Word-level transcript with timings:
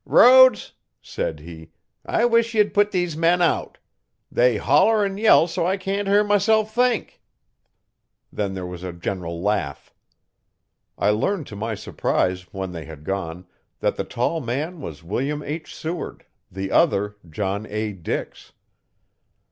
'Rhoades,' 0.03 0.71
said 1.03 1.41
he, 1.41 1.69
'I 2.07 2.25
wish 2.25 2.55
ye'd 2.55 2.73
put 2.73 2.89
these 2.89 3.15
men 3.15 3.39
out. 3.39 3.77
They 4.31 4.57
holler 4.57 5.05
'n 5.05 5.19
yell, 5.19 5.45
so 5.45 5.63
I 5.67 5.77
can't 5.77 6.07
hear 6.07 6.23
myself 6.23 6.73
think. 6.73 7.21
Then 8.33 8.55
there 8.55 8.65
was 8.65 8.81
a 8.83 8.93
general 8.93 9.43
laugh. 9.43 9.93
I 10.97 11.11
learned 11.11 11.45
to 11.53 11.55
my 11.55 11.75
surprise, 11.75 12.51
when 12.51 12.71
they 12.71 12.85
had 12.85 13.03
gone, 13.03 13.45
that 13.79 13.95
the 13.95 14.03
tall 14.03 14.41
man 14.41 14.79
was 14.81 15.03
William 15.03 15.43
H. 15.43 15.75
Seward, 15.75 16.25
the 16.51 16.71
other 16.71 17.17
John 17.29 17.67
A. 17.69 17.93
Dix. 17.93 18.53